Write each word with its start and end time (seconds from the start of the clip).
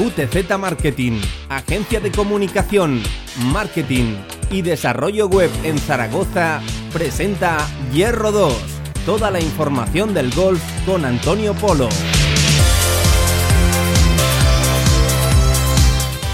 QTZ 0.00 0.56
Marketing, 0.58 1.20
agencia 1.50 2.00
de 2.00 2.10
comunicación, 2.10 3.02
marketing 3.52 4.16
y 4.50 4.62
desarrollo 4.62 5.28
web 5.28 5.50
en 5.62 5.76
Zaragoza, 5.76 6.62
presenta 6.90 7.58
Hierro 7.92 8.32
2. 8.32 8.54
Toda 9.04 9.30
la 9.30 9.40
información 9.40 10.14
del 10.14 10.30
golf 10.30 10.62
con 10.86 11.04
Antonio 11.04 11.52
Polo. 11.52 11.90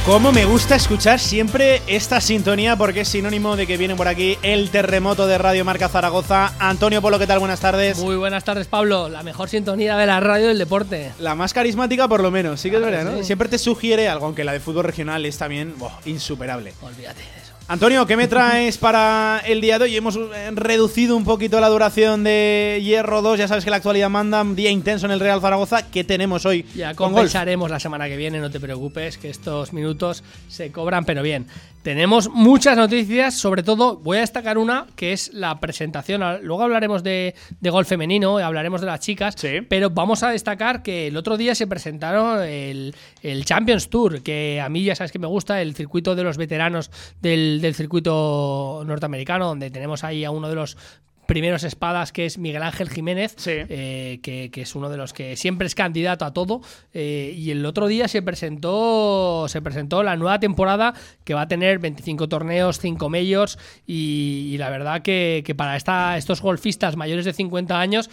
Como 0.06 0.30
me 0.30 0.44
gusta 0.44 0.76
escuchar 0.76 1.18
siempre 1.18 1.82
esta 1.88 2.20
sintonía 2.20 2.76
porque 2.76 3.00
es 3.00 3.08
sinónimo 3.08 3.56
de 3.56 3.66
que 3.66 3.76
viene 3.76 3.96
por 3.96 4.06
aquí 4.06 4.38
el 4.42 4.70
terremoto 4.70 5.26
de 5.26 5.36
Radio 5.36 5.64
Marca 5.64 5.88
Zaragoza. 5.88 6.52
Antonio 6.60 7.02
Polo, 7.02 7.18
¿qué 7.18 7.26
tal? 7.26 7.40
Buenas 7.40 7.58
tardes. 7.58 7.98
Muy 7.98 8.14
buenas 8.14 8.44
tardes, 8.44 8.68
Pablo. 8.68 9.08
La 9.08 9.24
mejor 9.24 9.48
sintonía 9.48 9.96
de 9.96 10.06
la 10.06 10.20
radio 10.20 10.46
del 10.46 10.58
deporte. 10.58 11.10
La 11.18 11.34
más 11.34 11.52
carismática 11.52 12.06
por 12.06 12.22
lo 12.22 12.30
menos, 12.30 12.60
sí 12.60 12.70
que 12.70 12.76
es 12.76 12.82
verdad, 12.82 13.02
¿no? 13.02 13.24
Siempre 13.24 13.48
te 13.48 13.58
sugiere 13.58 14.08
algo, 14.08 14.26
aunque 14.26 14.44
la 14.44 14.52
de 14.52 14.60
fútbol 14.60 14.84
regional 14.84 15.26
es 15.26 15.38
también 15.38 15.74
insuperable. 16.04 16.72
Olvídate 16.82 17.22
de 17.22 17.42
eso. 17.42 17.55
Antonio, 17.68 18.06
¿qué 18.06 18.16
me 18.16 18.28
traes 18.28 18.78
para 18.78 19.42
el 19.44 19.60
día 19.60 19.76
de 19.80 19.86
hoy? 19.86 19.96
Hemos 19.96 20.14
eh, 20.16 20.50
reducido 20.54 21.16
un 21.16 21.24
poquito 21.24 21.58
la 21.58 21.68
duración 21.68 22.22
de 22.22 22.80
Hierro 22.80 23.22
2. 23.22 23.40
Ya 23.40 23.48
sabes 23.48 23.64
que 23.64 23.70
la 23.70 23.78
actualidad 23.78 24.08
manda 24.08 24.40
un 24.40 24.54
día 24.54 24.70
intenso 24.70 25.06
en 25.06 25.10
el 25.12 25.18
Real 25.18 25.40
Zaragoza. 25.40 25.90
¿Qué 25.90 26.04
tenemos 26.04 26.46
hoy? 26.46 26.64
Ya 26.76 26.94
con 26.94 27.06
golf? 27.08 27.14
compensaremos 27.16 27.68
la 27.68 27.80
semana 27.80 28.06
que 28.06 28.16
viene, 28.16 28.38
no 28.38 28.52
te 28.52 28.60
preocupes, 28.60 29.18
que 29.18 29.30
estos 29.30 29.72
minutos 29.72 30.22
se 30.46 30.70
cobran, 30.70 31.04
pero 31.04 31.24
bien. 31.24 31.48
Tenemos 31.82 32.28
muchas 32.30 32.76
noticias, 32.76 33.34
sobre 33.34 33.62
todo 33.62 33.96
voy 33.98 34.16
a 34.16 34.20
destacar 34.20 34.58
una 34.58 34.86
que 34.96 35.12
es 35.12 35.32
la 35.32 35.60
presentación. 35.60 36.20
Luego 36.42 36.64
hablaremos 36.64 37.04
de, 37.04 37.36
de 37.60 37.70
golf 37.70 37.86
femenino, 37.88 38.38
hablaremos 38.38 38.80
de 38.80 38.88
las 38.88 38.98
chicas, 39.00 39.34
Sí. 39.38 39.60
pero 39.68 39.90
vamos 39.90 40.24
a 40.24 40.30
destacar 40.30 40.82
que 40.82 41.06
el 41.06 41.16
otro 41.16 41.36
día 41.36 41.54
se 41.54 41.68
presentaron 41.68 42.42
el, 42.42 42.92
el 43.22 43.44
Champions 43.44 43.88
Tour, 43.88 44.20
que 44.22 44.60
a 44.60 44.68
mí 44.68 44.82
ya 44.82 44.96
sabes 44.96 45.12
que 45.12 45.20
me 45.20 45.28
gusta, 45.28 45.62
el 45.62 45.76
circuito 45.76 46.16
de 46.16 46.24
los 46.24 46.36
veteranos 46.38 46.90
del, 47.22 47.55
del 47.60 47.74
circuito 47.74 48.82
norteamericano, 48.86 49.46
donde 49.46 49.70
tenemos 49.70 50.04
ahí 50.04 50.24
a 50.24 50.30
uno 50.30 50.48
de 50.48 50.54
los 50.54 50.76
primeros 51.26 51.64
espadas, 51.64 52.12
que 52.12 52.24
es 52.24 52.38
Miguel 52.38 52.62
Ángel 52.62 52.88
Jiménez, 52.88 53.34
Sí. 53.36 53.50
eh, 53.52 54.20
que, 54.22 54.48
que 54.52 54.62
es 54.62 54.76
uno 54.76 54.88
de 54.88 54.96
los 54.96 55.12
que 55.12 55.34
siempre 55.36 55.66
es 55.66 55.74
candidato 55.74 56.24
a 56.24 56.32
todo. 56.32 56.60
eh, 56.94 57.34
y 57.36 57.50
el 57.50 57.66
otro 57.66 57.88
día 57.88 58.06
se 58.06 58.22
presentó, 58.22 59.46
se 59.48 59.60
presentó 59.60 60.02
la 60.04 60.14
nueva 60.16 60.38
temporada 60.38 60.94
que 61.24 61.34
va 61.34 61.42
a 61.42 61.48
tener 61.48 61.80
25 61.80 62.28
torneos, 62.28 62.78
5 62.78 63.08
majors. 63.10 63.58
Y, 63.86 64.50
y 64.52 64.58
la 64.58 64.70
verdad 64.70 65.02
que, 65.02 65.42
que 65.44 65.54
para 65.56 65.76
esta, 65.76 66.16
estos 66.16 66.40
golfistas 66.42 66.96
mayores 66.96 67.24
de 67.24 67.32
50 67.32 67.78
años. 67.80 68.08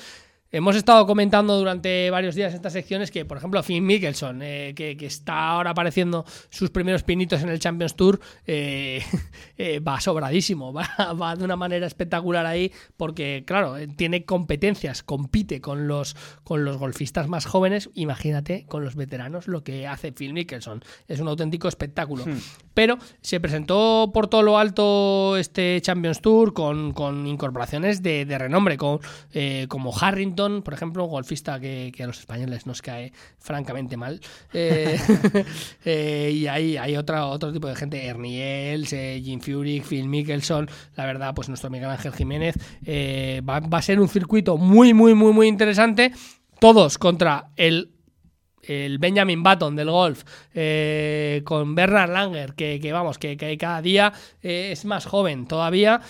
Hemos 0.55 0.75
estado 0.75 1.07
comentando 1.07 1.57
durante 1.57 2.11
varios 2.11 2.35
días 2.35 2.53
estas 2.53 2.73
secciones 2.73 3.09
que, 3.09 3.25
por 3.25 3.37
ejemplo, 3.37 3.63
Finn 3.63 3.83
Mickelson, 3.83 4.43
eh, 4.43 4.73
que, 4.75 4.95
que 4.95 5.07
está 5.07 5.47
ahora 5.47 5.71
apareciendo 5.71 6.25
sus 6.51 6.69
primeros 6.69 7.01
pinitos 7.01 7.41
en 7.41 7.49
el 7.49 7.57
Champions 7.57 7.95
Tour, 7.95 8.19
eh, 8.45 9.01
eh, 9.57 9.79
va 9.79 9.99
sobradísimo, 9.99 10.71
va, 10.73 10.87
va 11.19 11.35
de 11.35 11.43
una 11.43 11.55
manera 11.55 11.87
espectacular 11.87 12.45
ahí, 12.45 12.71
porque, 12.97 13.43
claro, 13.47 13.77
tiene 13.95 14.25
competencias, 14.25 15.01
compite 15.01 15.59
con 15.59 15.87
los, 15.87 16.15
con 16.43 16.63
los 16.63 16.77
golfistas 16.77 17.27
más 17.27 17.47
jóvenes. 17.47 17.89
Imagínate 17.95 18.67
con 18.67 18.85
los 18.85 18.95
veteranos 18.95 19.47
lo 19.47 19.63
que 19.63 19.87
hace 19.87 20.11
Phil 20.11 20.33
Mickelson. 20.33 20.83
Es 21.07 21.19
un 21.19 21.29
auténtico 21.29 21.67
espectáculo. 21.67 22.25
Pero 22.75 22.99
se 23.21 23.39
presentó 23.39 24.11
por 24.13 24.27
todo 24.27 24.43
lo 24.43 24.59
alto 24.59 25.35
este 25.35 25.81
Champions 25.81 26.21
Tour 26.21 26.53
con, 26.53 26.93
con 26.93 27.25
incorporaciones 27.25 28.03
de, 28.03 28.25
de 28.25 28.37
renombre, 28.37 28.77
con, 28.77 28.99
como 29.67 29.97
Harrington, 29.99 30.42
por 30.63 30.73
ejemplo, 30.73 31.05
un 31.05 31.11
golfista 31.11 31.59
que, 31.59 31.91
que 31.95 32.03
a 32.03 32.07
los 32.07 32.19
españoles 32.19 32.65
nos 32.65 32.81
cae 32.81 33.11
francamente 33.39 33.97
mal. 33.97 34.19
Eh, 34.55 34.99
eh, 35.85 36.31
y 36.33 36.47
hay, 36.47 36.77
hay 36.77 36.95
otra, 36.95 37.25
otro 37.25 37.51
tipo 37.51 37.67
de 37.67 37.75
gente, 37.75 38.05
Ernie 38.05 38.73
Els, 38.73 38.93
eh, 38.93 39.19
Jim 39.23 39.39
Furyk, 39.39 39.83
Phil 39.83 40.07
Mickelson, 40.07 40.69
la 40.95 41.05
verdad, 41.05 41.33
pues 41.33 41.49
nuestro 41.49 41.69
Miguel 41.69 41.89
Ángel 41.89 42.13
Jiménez. 42.13 42.55
va, 42.87 43.59
va 43.59 43.77
a 43.77 43.81
ser 43.81 43.99
un 43.99 44.07
circuito 44.07 44.57
muy, 44.57 44.93
muy, 44.93 45.15
muy, 45.15 45.33
muy 45.33 45.47
interesante. 45.47 46.13
Todos 46.59 46.97
contra 46.97 47.51
el 47.55 47.93
el 48.63 48.97
Benjamin 48.97 49.43
Button 49.43 49.75
del 49.75 49.89
golf 49.89 50.23
eh, 50.53 51.41
con 51.45 51.75
Bernard 51.75 52.11
Langer, 52.11 52.53
que, 52.53 52.79
que 52.79 52.93
vamos, 52.93 53.17
que, 53.17 53.37
que 53.37 53.57
cada 53.57 53.81
día 53.81 54.13
eh, 54.41 54.69
es 54.71 54.85
más 54.85 55.05
joven 55.05 55.47
todavía. 55.47 56.01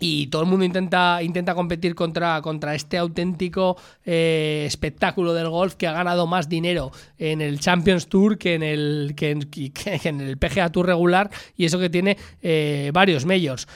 Y 0.00 0.28
todo 0.28 0.42
el 0.42 0.48
mundo 0.48 0.64
intenta, 0.64 1.22
intenta 1.22 1.54
competir 1.54 1.94
contra, 1.94 2.40
contra 2.42 2.74
este 2.74 2.98
auténtico 2.98 3.76
eh, 4.04 4.64
espectáculo 4.66 5.34
del 5.34 5.48
golf 5.48 5.74
que 5.74 5.86
ha 5.86 5.92
ganado 5.92 6.26
más 6.26 6.48
dinero 6.48 6.92
en 7.18 7.40
el 7.40 7.58
Champions 7.58 8.06
Tour 8.06 8.38
que 8.38 8.54
en 8.54 8.62
el, 8.62 9.14
que 9.16 9.30
en, 9.30 10.20
el 10.20 10.38
PGA 10.38 10.70
Tour 10.70 10.86
regular 10.86 11.30
y 11.56 11.64
eso 11.64 11.78
que 11.78 11.90
tiene 11.90 12.16
eh, 12.42 12.90
varios 12.92 13.24
majors. 13.24 13.66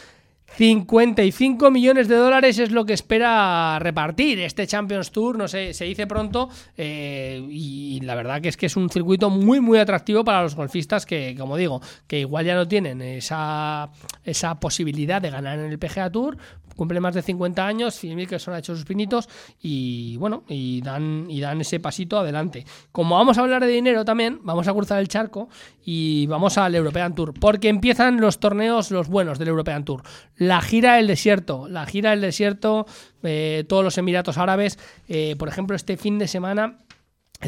55 0.57 1.71
millones 1.71 2.09
de 2.09 2.17
dólares 2.17 2.59
es 2.59 2.71
lo 2.71 2.85
que 2.85 2.93
espera 2.93 3.79
repartir 3.79 4.41
este 4.41 4.67
Champions 4.67 5.11
Tour, 5.11 5.39
no 5.39 5.49
sé, 5.49 5.73
se 5.73 5.85
dice 5.85 6.07
pronto 6.07 6.49
eh, 6.77 7.43
y 7.51 8.01
la 8.01 8.15
verdad 8.15 8.41
que 8.41 8.49
es 8.49 8.57
que 8.57 8.67
es 8.67 8.77
un 8.77 8.91
circuito 8.91 9.31
muy 9.31 9.61
muy 9.61 9.79
atractivo 9.79 10.25
para 10.25 10.43
los 10.43 10.55
golfistas 10.55 11.07
que, 11.07 11.35
como 11.39 11.57
digo, 11.57 11.81
que 12.07 12.21
igual 12.21 12.45
ya 12.45 12.55
no 12.55 12.69
tienen 12.69 13.01
esa, 13.01 13.91
esa 14.25 14.61
posibilidad 14.61 15.23
de 15.23 15.31
ganar 15.31 15.59
en 15.59 15.71
el 15.71 15.79
PGA 15.79 16.11
Tour, 16.11 16.37
cumple 16.77 17.01
más 17.01 17.15
de 17.15 17.23
50 17.23 17.67
años, 17.67 17.99
Phil 17.99 18.15
Mickelson 18.17 18.55
ha 18.55 18.59
hecho 18.59 18.75
sus 18.75 18.85
pinitos 18.85 19.29
y 19.61 20.17
bueno, 20.17 20.45
y 20.49 20.81
dan, 20.83 21.27
y 21.29 21.41
dan 21.41 21.61
ese 21.61 21.81
pasito 21.81 22.19
adelante. 22.19 22.65
Como 22.91 23.17
vamos 23.17 23.39
a 23.39 23.43
hablar 23.43 23.63
de 23.65 23.69
dinero 23.73 24.05
también, 24.05 24.41
vamos 24.43 24.69
a 24.69 24.73
cruzar 24.73 25.01
el 25.01 25.09
charco 25.09 25.49
y 25.85 26.27
vamos 26.27 26.59
al 26.59 26.75
European 26.75 27.15
Tour, 27.15 27.35
porque 27.35 27.69
empiezan 27.69 28.21
los 28.21 28.39
torneos, 28.41 28.91
los 28.91 29.09
buenos 29.09 29.39
del 29.39 29.49
European 29.49 29.85
Tour. 29.85 30.03
La 30.37 30.61
gira 30.61 30.95
del 30.97 31.07
desierto, 31.07 31.69
la 31.69 31.87
gira 31.87 32.11
del 32.11 32.21
desierto, 32.21 32.87
eh, 33.23 33.65
todos 33.69 33.85
los 33.85 33.99
Emiratos 33.99 34.39
Árabes, 34.39 34.79
eh, 35.09 35.37
por 35.39 35.49
ejemplo, 35.49 35.77
este 35.77 35.97
fin 35.97 36.19
de 36.19 36.29
semana 36.29 36.79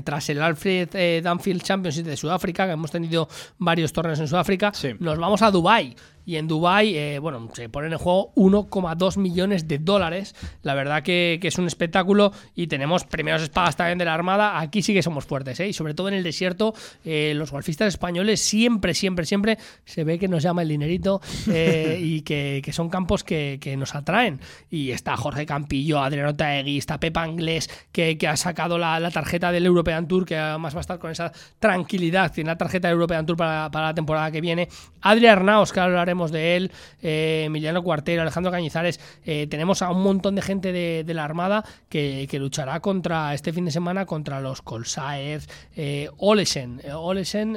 tras 0.03 0.29
el 0.29 0.43
Alfred 0.43 0.89
eh, 0.95 1.21
Danfield 1.23 1.63
Championship 1.63 2.05
de 2.05 2.17
Sudáfrica, 2.17 2.67
que 2.67 2.73
hemos 2.73 2.91
tenido 2.91 3.29
varios 3.59 3.93
torneos 3.93 4.19
en 4.19 4.27
Sudáfrica, 4.27 4.73
Sí. 4.75 4.89
nos 4.99 5.17
vamos 5.19 5.41
a 5.43 5.53
Dubai 5.53 5.95
y 6.27 6.37
en 6.37 6.49
Dubai, 6.49 6.97
eh, 6.97 7.19
bueno, 7.19 7.49
se 7.53 7.69
ponen 7.69 7.93
en 7.93 7.99
juego 7.99 8.33
1,2 8.35 9.19
millones 9.19 9.69
de 9.69 9.79
dólares. 9.79 10.35
La 10.63 10.75
verdad 10.75 11.03
que, 11.03 11.39
que 11.41 11.49
es 11.49 11.59
un 11.59 11.67
espectáculo 11.67 12.33
y 12.55 12.67
tenemos 12.67 13.05
primeros 13.05 13.43
espadas 13.43 13.77
también 13.77 13.99
de 13.99 14.05
la 14.05 14.15
Armada. 14.15 14.59
Aquí 14.59 14.83
sí 14.83 14.95
que 14.95 15.03
somos 15.03 15.27
fuertes, 15.27 15.61
¿eh? 15.61 15.69
Y 15.69 15.73
sobre 15.73 15.95
todo 15.95 16.09
en 16.09 16.15
el 16.15 16.23
desierto, 16.23 16.75
eh, 17.05 17.33
los 17.37 17.51
golfistas 17.51 17.89
españoles 17.89 18.41
siempre, 18.41 18.95
siempre, 18.95 19.27
siempre 19.27 19.59
se 19.85 20.05
ve 20.05 20.19
que 20.19 20.29
nos 20.29 20.43
llama 20.43 20.63
el 20.63 20.69
dinerito 20.69 21.21
eh, 21.51 21.99
y 22.03 22.23
que, 22.23 22.63
que 22.65 22.73
son 22.73 22.89
campos 22.89 23.23
que, 23.23 23.59
que 23.61 23.77
nos 23.77 23.95
atraen. 23.95 24.41
Y 24.71 24.91
está 24.91 25.17
Jorge 25.17 25.45
Campillo, 25.45 26.01
Adriano 26.01 26.35
Taegui, 26.35 26.79
está 26.79 26.99
Pepa 26.99 27.23
Anglés, 27.23 27.69
que, 27.93 28.17
que 28.17 28.29
ha 28.29 28.37
sacado 28.37 28.79
la, 28.79 28.99
la 28.99 29.11
tarjeta 29.11 29.53
del 29.53 29.67
European 29.67 30.09
Tour, 30.09 30.25
que 30.25 30.37
además 30.37 30.75
va 30.75 30.79
a 30.79 30.81
estar 30.81 30.99
con 30.99 31.11
esa 31.11 31.33
tranquilidad. 31.59 32.33
Tiene 32.33 32.49
la 32.49 32.57
tarjeta 32.57 32.89
del 32.89 32.95
European 32.95 33.27
Tour 33.27 33.37
para, 33.37 33.71
para 33.71 33.87
la 33.89 33.95
temporada 33.95 34.31
que 34.31 34.41
viene. 34.41 34.69
Adri 35.03 35.27
Arnaos, 35.27 35.73
que 35.73 35.81
hablaremos 35.81 36.14
de 36.31 36.57
él, 36.57 36.73
eh, 37.03 37.45
Emiliano 37.47 37.83
Cuartero, 37.83 38.23
Alejandro 38.23 38.53
Cañizares. 38.53 39.01
eh, 39.25 39.47
tenemos 39.49 39.83
a 39.83 39.91
un 39.91 40.03
montón 40.03 40.35
de 40.35 40.43
gente 40.43 40.73
de, 40.73 41.05
de 41.05 41.15
la 41.15 41.25
Armada 41.25 41.65
que, 41.89 42.27
que 42.31 42.39
luchará 42.39 42.81
contra 42.81 43.35
este 43.35 43.53
fin 43.53 43.65
de 43.65 43.71
semana 43.71 44.07
contra 44.07 44.41
los 44.41 44.63
Colsaers, 44.63 45.49
eh, 45.77 46.09
Olesen, 46.19 46.81
eh, 46.85 46.93
Olesen 46.93 47.55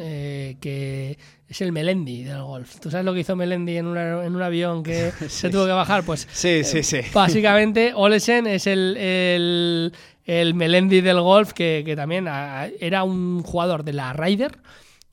que 0.60 1.18
es 1.50 1.62
el 1.62 1.72
Melendi 1.72 2.24
del 2.24 2.42
golf. 2.42 2.80
¿Tú 2.80 2.92
sabes 2.92 3.06
lo 3.06 3.14
que 3.14 3.22
hizo 3.22 3.36
Melendi 3.36 3.78
en, 3.78 3.86
una- 3.88 4.26
en 4.26 4.36
un 4.36 4.42
avión 4.42 4.84
que 4.84 5.12
se 5.30 5.50
tuvo 5.50 5.66
que 5.66 5.72
bajar? 5.72 6.04
Pues 6.04 6.28
Sí, 6.32 6.64
sí, 6.64 6.84
sí. 6.84 7.00
Básicamente, 7.14 7.94
Olesen 7.96 8.48
es 8.48 8.68
el, 8.68 8.98
el, 8.98 9.94
el 10.26 10.54
Melendi 10.56 11.00
del 11.02 11.22
golf, 11.22 11.54
que, 11.54 11.84
que 11.86 11.96
también 11.96 12.28
ah, 12.28 12.68
era 12.82 13.04
un 13.04 13.44
jugador 13.44 13.84
de 13.86 13.94
la 13.94 14.12
Ryder, 14.14 14.58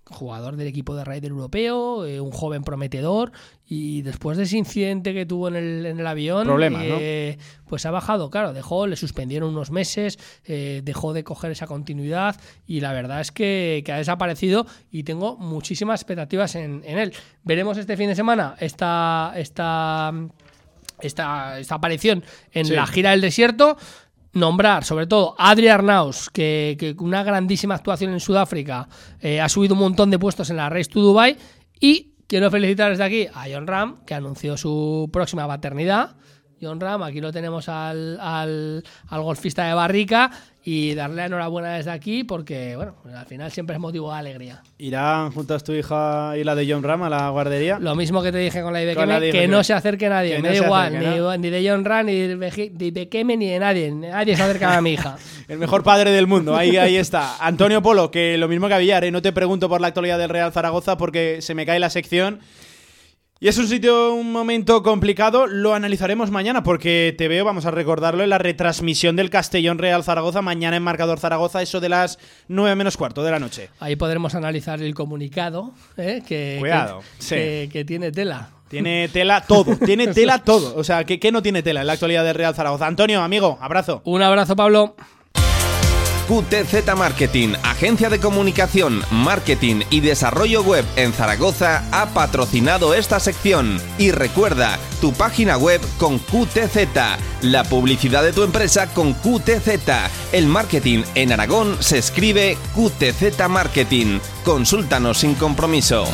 jugador 0.07 0.57
del 0.57 0.67
equipo 0.67 0.95
de 0.95 1.05
Ryder 1.05 1.31
europeo, 1.31 2.05
eh, 2.05 2.21
un 2.21 2.31
joven 2.31 2.63
prometedor, 2.63 3.33
y 3.67 4.03
después 4.03 4.37
de 4.37 4.45
ese 4.45 4.59
incidente 4.59 5.15
que 5.15 5.25
tuvo 5.25 5.49
en 5.49 5.57
el, 5.57 5.87
en 5.87 5.99
el 5.99 6.07
avión, 6.07 6.47
¿no? 6.47 6.59
eh, 7.01 7.39
pues 7.67 7.87
ha 7.87 7.91
bajado, 7.91 8.29
claro, 8.31 8.53
dejó, 8.53 8.87
le 8.87 8.97
suspendieron 8.97 9.51
unos 9.51 9.71
meses, 9.71 10.19
eh, 10.45 10.83
dejó 10.85 11.13
de 11.15 11.25
coger 11.25 11.51
esa 11.53 11.67
continuidad, 11.67 12.37
y 12.67 12.81
la 12.81 12.93
verdad 12.93 13.21
es 13.21 13.33
que, 13.33 13.83
que 13.85 13.93
ha 13.93 13.97
desaparecido 13.97 14.67
y 14.91 15.05
tengo 15.05 15.37
muchísimas 15.37 16.01
expectativas 16.03 16.55
en, 16.55 16.83
en 16.85 16.99
él. 16.99 17.13
Veremos 17.43 17.79
este 17.79 17.97
fin 17.97 18.09
de 18.09 18.15
semana 18.15 18.57
esta... 18.61 19.33
esta 19.37 20.13
esta, 21.01 21.59
esta 21.59 21.75
aparición 21.75 22.25
en 22.53 22.67
Sí. 22.67 22.73
la 22.73 22.87
gira 22.87 23.11
del 23.11 23.21
desierto. 23.21 23.77
Nombrar, 24.35 24.85
sobre 24.85 25.07
todo, 25.07 25.35
Adri 25.39 25.69
Arnaus, 25.69 26.29
que, 26.29 26.77
que 26.79 26.95
una 26.99 27.23
grandísima 27.23 27.77
actuación 27.77 28.13
en 28.13 28.21
Sudáfrica 28.21 28.89
eh, 29.21 29.41
ha 29.41 29.49
subido 29.49 29.75
un 29.75 29.81
montón 29.81 30.11
de 30.11 30.19
puestos 30.19 30.51
en 30.51 30.57
la 30.57 30.69
Race 30.69 30.91
to 30.91 31.01
Dubai. 31.01 31.37
Y 31.81 32.15
quiero 32.27 32.51
felicitar 32.51 32.91
desde 32.91 33.05
aquí 33.05 33.27
a 33.33 33.47
John 33.51 33.67
Ram, 33.67 34.05
que 34.05 34.15
anunció 34.15 34.57
su 34.57 35.09
próxima 35.13 35.47
paternidad. 35.47 36.17
John 36.65 36.81
Ram, 36.81 37.03
aquí 37.03 37.21
lo 37.21 37.33
tenemos 37.33 37.69
al, 37.69 38.19
al, 38.21 38.83
al 39.09 39.23
golfista 39.23 39.67
de 39.67 39.75
Barrica 39.75 40.31
y 40.67 40.95
darle 40.95 41.17
la 41.17 41.27
enhorabuena 41.27 41.75
desde 41.77 41.91
aquí 41.91 42.25
porque, 42.25 42.75
bueno, 42.75 42.95
al 43.15 43.27
final 43.27 43.51
siempre 43.53 43.75
es 43.77 43.81
motivo 43.81 44.11
de 44.11 44.19
alegría. 44.19 44.63
¿Irán 44.79 45.31
juntas 45.33 45.63
tu 45.63 45.73
hija 45.73 46.33
y 46.39 46.45
la 46.45 46.55
de 46.55 46.67
John 46.73 46.83
Ram 46.83 47.03
a 47.03 47.11
la 47.11 47.29
guardería? 47.29 47.79
Lo 47.79 47.95
mismo 47.95 48.23
que 48.23 48.33
te 48.33 48.39
dije 48.39 48.63
con 48.63 48.73
la 48.73 48.79
de 48.79 48.87
Bekeme, 48.87 49.31
que 49.31 49.47
no 49.47 49.63
se 49.63 49.75
acerque 49.75 50.09
nadie, 50.09 50.37
me 50.41 50.49
no 50.49 50.49
da 50.49 50.55
igual, 50.65 50.97
acerque, 50.97 51.11
ni, 51.11 51.17
¿no? 51.19 51.37
ni 51.37 51.51
de 51.51 51.69
John 51.69 51.85
Ram, 51.85 52.07
ni 52.07 52.15
de 52.15 52.37
Beji- 52.39 52.71
ni 52.73 52.91
de 52.91 53.01
Bekeme, 53.03 53.37
ni 53.37 53.47
de 53.51 53.59
nadie, 53.59 53.91
nadie 53.93 54.37
se 54.37 54.43
acerca 54.43 54.75
a 54.77 54.81
mi 54.81 54.95
hija. 54.95 55.17
El 55.49 55.59
mejor 55.59 55.83
padre 55.83 56.11
del 56.13 56.27
mundo, 56.27 56.57
ahí, 56.57 56.79
ahí 56.79 56.97
está. 56.97 57.37
Antonio 57.45 57.83
Polo, 57.83 58.11
que 58.11 58.39
lo 58.39 58.49
mismo 58.49 58.67
que 58.69 58.79
Villar, 58.79 59.05
¿eh? 59.05 59.11
no 59.11 59.21
te 59.21 59.33
pregunto 59.33 59.69
por 59.69 59.83
la 59.83 59.89
actualidad 59.89 60.19
del 60.19 60.31
Real 60.31 60.51
Zaragoza 60.53 60.97
porque 60.97 61.43
se 61.43 61.55
me 61.55 61.67
cae 61.67 61.79
la 61.79 61.91
sección. 61.91 62.41
Y 63.41 63.49
es 63.49 63.59
un 63.59 63.67
sitio, 63.67 64.15
un 64.15 64.33
momento 64.33 64.83
complicado, 64.83 65.47
lo 65.47 65.75
analizaremos 65.75 66.31
mañana 66.31 66.63
porque 66.63 67.15
te 67.19 67.29
veo, 67.29 67.45
vamos 67.45 67.67
a 67.67 67.71
recordarlo, 67.71 68.23
en 68.23 68.31
la 68.31 68.39
retransmisión 68.39 69.17
del 69.17 69.29
Castellón 69.29 69.77
Real 69.79 70.03
Zaragoza, 70.03 70.41
mañana 70.41 70.77
en 70.77 70.83
Marcador 70.83 71.19
Zaragoza, 71.19 71.61
eso 71.61 71.81
de 71.81 71.89
las 71.91 72.19
9 72.49 72.75
menos 72.77 72.97
cuarto 72.97 73.23
de 73.23 73.33
la 73.33 73.39
noche. 73.41 73.69
Ahí 73.81 73.97
podremos 73.97 74.35
analizar 74.35 74.81
el 74.81 74.95
comunicado, 74.95 75.73
¿eh? 75.99 76.23
que, 76.27 76.57
Cuidado, 76.61 77.01
que, 77.01 77.23
sí. 77.23 77.35
que- 77.35 77.69
que 77.73 77.85
tiene 77.85 78.13
tela. 78.13 78.51
Tiene 78.69 79.09
tela 79.09 79.43
todo, 79.43 79.77
tiene 79.85 80.07
tela 80.09 80.39
todo. 80.39 80.75
O 80.77 80.85
sea, 80.85 81.05
¿qué, 81.05 81.21
qué 81.21 81.31
no 81.31 81.43
tiene 81.43 81.63
tela 81.63 81.83
en 81.83 81.87
la 81.89 81.93
actualidad 81.95 82.25
del 82.25 82.35
Real 82.37 82.55
Zaragoza? 82.55 82.87
Antonio, 82.87 83.21
amigo, 83.21 83.59
abrazo. 83.61 84.01
Un 84.05 84.23
abrazo, 84.23 84.57
Pablo. 84.57 84.97
QTZ 86.29 86.95
Marketing, 86.97 87.55
agencia 87.63 88.09
de 88.09 88.19
comunicación, 88.19 89.03
marketing 89.11 89.83
y 89.91 90.01
desarrollo 90.01 90.63
web 90.63 90.85
en 90.97 91.13
Zaragoza, 91.13 91.85
ha 91.93 92.07
patrocinado 92.15 92.95
esta 92.95 93.21
sección. 93.21 93.79
Y 93.99 94.11
recuerda, 94.11 94.79
tu 95.01 95.13
página 95.13 95.59
web 95.59 95.83
con 95.99 96.19
QTZ, 96.19 96.89
la 97.43 97.65
publicidad 97.65 98.23
de 98.23 98.33
tu 98.33 98.43
empresa 98.43 98.87
con 98.95 99.13
QTZ. 99.13 99.69
El 100.33 100.47
marketing 100.47 101.03
en 101.15 101.33
Aragón 101.33 101.77
se 101.81 101.99
escribe 101.99 102.57
QTZ 102.75 103.49
Marketing. 103.49 104.19
Consúltanos 104.45 105.19
sin 105.19 105.35
compromiso. 105.35 106.07